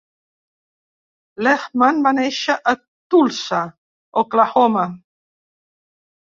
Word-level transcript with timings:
Lehman 1.47 1.99
va 2.07 2.13
néixer 2.19 2.55
a 2.71 2.73
Tulsa, 3.15 3.61
Oklahoma. 4.23 4.87